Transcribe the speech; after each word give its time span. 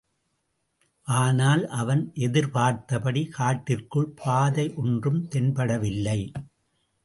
ஆனால், 1.07 1.67
அவன் 1.67 2.11
எதிர்பார்த்தபடி 2.15 3.25
காட்டிற்குள் 3.25 4.13
பாதையொன்றும் 4.25 5.21
தென்படவில்லை. 5.35 6.19